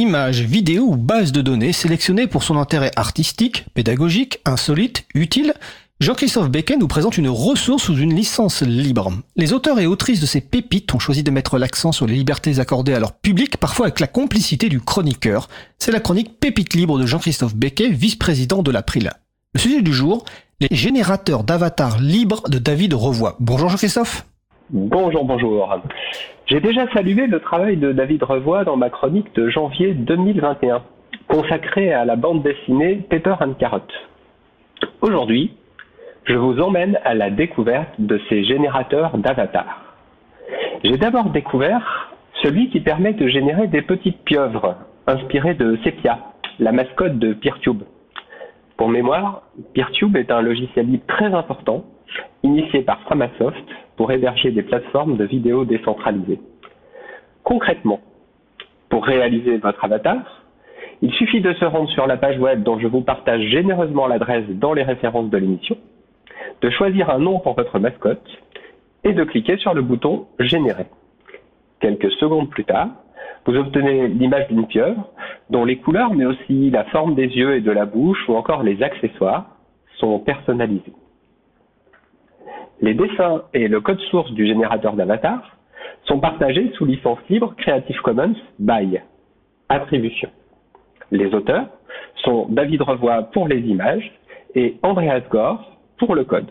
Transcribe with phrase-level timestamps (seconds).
[0.00, 5.54] images, vidéos ou bases de données sélectionnées pour son intérêt artistique, pédagogique, insolite, utile,
[6.00, 9.12] Jean-Christophe Becquet nous présente une ressource sous une licence libre.
[9.36, 12.58] Les auteurs et autrices de ces pépites ont choisi de mettre l'accent sur les libertés
[12.58, 15.50] accordées à leur public, parfois avec la complicité du chroniqueur.
[15.78, 19.10] C'est la chronique Pépite libre de Jean-Christophe Becquet, vice-président de l'April.
[19.52, 20.24] Le sujet du jour,
[20.60, 23.36] les générateurs d'avatars libres de David Revoy.
[23.38, 24.24] Bonjour Jean-Christophe.
[24.72, 25.80] Bonjour, bonjour.
[26.46, 30.82] J'ai déjà salué le travail de David Revoy dans ma chronique de janvier 2021,
[31.26, 33.80] consacrée à la bande dessinée Pepper and Carrot.
[35.00, 35.56] Aujourd'hui,
[36.22, 39.96] je vous emmène à la découverte de ces générateurs d'avatars.
[40.84, 44.76] J'ai d'abord découvert celui qui permet de générer des petites pieuvres
[45.08, 46.20] inspirées de Sepia,
[46.60, 47.82] la mascotte de Peertube.
[48.76, 49.42] Pour mémoire,
[49.74, 51.84] Peertube est un logiciel libre très important,
[52.42, 53.64] initié par Framasoft
[53.96, 56.40] pour héberger des plateformes de vidéos décentralisées.
[57.42, 58.00] Concrètement,
[58.88, 60.44] pour réaliser votre avatar,
[61.02, 64.44] il suffit de se rendre sur la page web dont je vous partage généreusement l'adresse
[64.48, 65.76] dans les références de l'émission,
[66.60, 68.28] de choisir un nom pour votre mascotte
[69.04, 70.86] et de cliquer sur le bouton Générer.
[71.80, 72.88] Quelques secondes plus tard,
[73.46, 75.10] vous obtenez l'image d'une pieuvre
[75.48, 78.62] dont les couleurs, mais aussi la forme des yeux et de la bouche ou encore
[78.62, 79.46] les accessoires
[79.96, 80.92] sont personnalisés.
[82.82, 85.56] Les dessins et le code source du générateur d'avatar
[86.04, 88.98] sont partagés sous licence libre Creative Commons by
[89.68, 90.30] attribution.
[91.10, 91.66] Les auteurs
[92.24, 94.10] sont David Revoy pour les images
[94.54, 96.48] et Andreas Gore pour le code.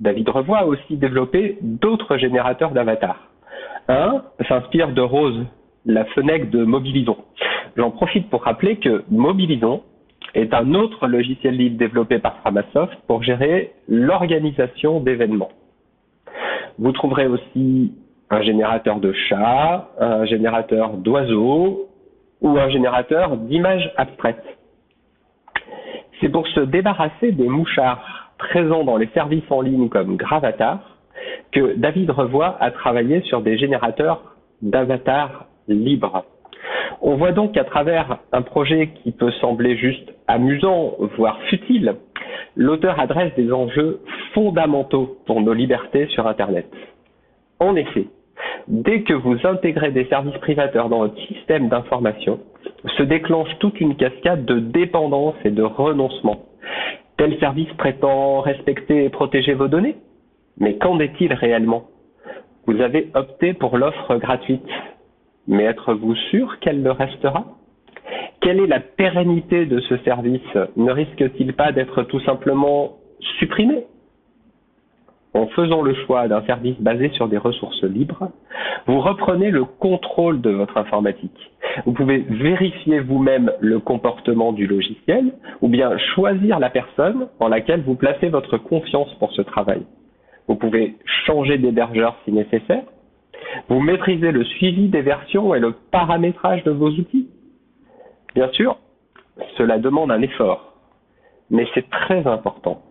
[0.00, 3.28] David Revoy a aussi développé d'autres générateurs d'avatars.
[3.88, 5.46] Un s'inspire de Rose,
[5.86, 7.16] la fenêtre de Mobilison.
[7.76, 9.82] J'en profite pour rappeler que Mobilison
[10.34, 15.50] est un autre logiciel libre développé par Framasoft pour gérer l'organisation d'événements.
[16.78, 17.92] Vous trouverez aussi
[18.30, 21.88] un générateur de chats, un générateur d'oiseaux
[22.40, 24.44] ou un générateur d'images abstraites.
[26.20, 30.80] C'est pour se débarrasser des mouchards présents dans les services en ligne comme Gravatar
[31.52, 36.24] que David Revoy a travaillé sur des générateurs d'avatars libres.
[37.00, 41.96] On voit donc qu'à travers un projet qui peut sembler juste amusant, voire futile,
[42.56, 44.00] l'auteur adresse des enjeux
[44.34, 46.66] fondamentaux pour nos libertés sur Internet.
[47.60, 48.06] En effet,
[48.66, 52.40] dès que vous intégrez des services privateurs dans votre système d'information,
[52.96, 56.46] se déclenche toute une cascade de dépendance et de renoncement.
[57.18, 59.96] Tel service prétend respecter et protéger vos données,
[60.58, 61.84] mais qu'en est-il réellement?
[62.66, 64.68] Vous avez opté pour l'offre gratuite
[65.48, 67.44] mais êtes-vous sûr qu'elle le restera?
[68.42, 70.40] Quelle est la pérennité de ce service
[70.76, 72.96] Ne risque-t-il pas d'être tout simplement
[73.38, 73.84] supprimé
[75.32, 78.30] En faisant le choix d'un service basé sur des ressources libres,
[78.86, 81.52] vous reprenez le contrôle de votre informatique.
[81.86, 87.82] Vous pouvez vérifier vous-même le comportement du logiciel ou bien choisir la personne en laquelle
[87.82, 89.82] vous placez votre confiance pour ce travail.
[90.48, 92.82] Vous pouvez changer d'hébergeur si nécessaire
[93.68, 97.28] vous maîtrisez le suivi des versions et le paramétrage de vos outils.
[98.34, 98.76] Bien sûr,
[99.56, 100.74] cela demande un effort,
[101.50, 102.82] mais c'est très important.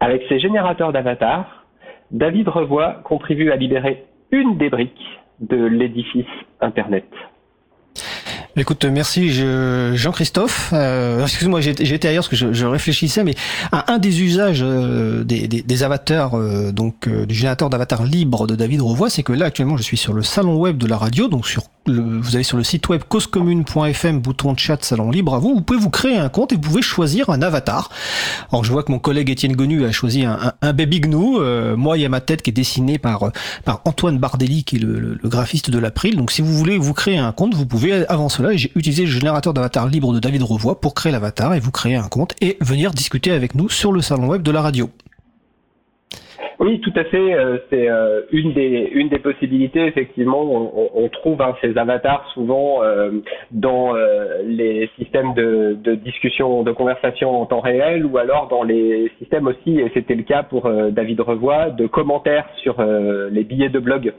[0.00, 1.64] Avec ces générateurs d'avatars,
[2.10, 6.26] David Revoy contribue à libérer une des briques de l'édifice
[6.60, 7.06] Internet.
[8.56, 10.70] Écoute, merci Jean-Christophe.
[10.72, 13.34] Euh, Excuse-moi, j'étais ailleurs parce que je, réfléchissais, mais
[13.72, 19.10] un des usages euh, des, avatars, euh, donc du générateur d'avatar libre de David Revoy,
[19.10, 21.64] c'est que là actuellement je suis sur le salon web de la radio, donc sur
[21.86, 25.54] vous allez sur le site web causecommune.fm, bouton de chat, salon libre à vous.
[25.54, 27.90] Vous pouvez vous créer un compte et vous pouvez choisir un avatar.
[28.50, 31.40] Alors je vois que mon collègue Étienne Gonu a choisi un, un, baby gnou.
[31.40, 33.30] Euh, moi, il y a ma tête qui est dessinée par
[33.64, 36.16] par Antoine Bardelli, qui est le, graphiste de l'April.
[36.16, 39.10] Donc si vous voulez vous créer un compte, vous pouvez avant cela j'ai utilisé le
[39.10, 42.56] générateur d'avatar libre de David Revoy pour créer l'avatar et vous créer un compte et
[42.60, 44.90] venir discuter avec nous sur le salon web de la radio.
[46.64, 47.34] Oui, tout à fait.
[47.34, 49.84] Euh, c'est euh, une des possibilités.
[49.84, 50.40] Effectivement,
[50.94, 53.10] on, trouve hein, ces avatars souvent euh,
[53.50, 53.92] dans
[54.46, 59.46] les systèmes de, de, discussion, de conversation en temps réel, ou alors dans les systèmes
[59.46, 59.78] aussi.
[59.78, 64.14] Et c'était le cas pour David Revoy de commentaires sur les billets de blog.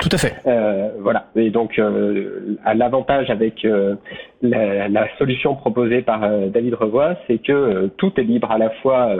[0.00, 0.34] Tout à fait.
[0.46, 1.26] Euh, voilà.
[1.36, 3.96] Et donc, euh, l'avantage avec euh,
[4.40, 8.70] la, la, solution proposée par euh, David Revoy, c'est que tout est libre, à la
[8.82, 9.14] fois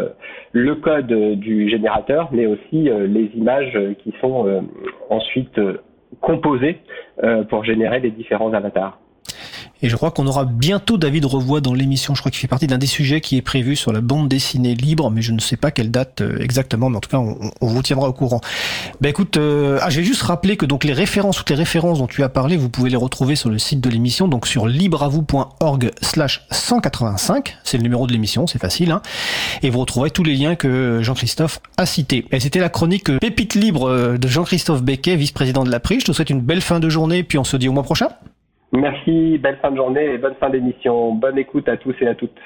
[0.52, 4.64] le code du générateur, mais aussi les images qui sont
[5.10, 5.60] ensuite
[6.20, 6.78] composées
[7.48, 8.98] pour générer les différents avatars.
[9.82, 12.14] Et je crois qu'on aura bientôt David Revoix dans l'émission.
[12.14, 14.74] Je crois qu'il fait partie d'un des sujets qui est prévu sur la bande dessinée
[14.74, 17.66] libre, mais je ne sais pas quelle date euh, exactement, mais en tout cas, on,
[17.66, 18.40] vous tiendra au courant.
[19.00, 22.06] Ben écoute, euh, ah, j'ai juste rappelé que donc les références, toutes les références dont
[22.06, 25.90] tu as parlé, vous pouvez les retrouver sur le site de l'émission, donc sur libreavou.org
[26.02, 27.56] slash 185.
[27.64, 28.90] C'est le numéro de l'émission, c'est facile.
[28.90, 29.00] Hein,
[29.62, 32.26] et vous retrouverez tous les liens que Jean-Christophe a cités.
[32.32, 36.00] Et c'était la chronique Pépite libre de Jean-Christophe Becquet, vice-président de l'APRI.
[36.00, 38.08] Je te souhaite une belle fin de journée, puis on se dit au mois prochain.
[38.72, 41.12] Merci, belle fin de journée et bonne fin d'émission.
[41.14, 42.40] Bonne écoute à tous et à toutes.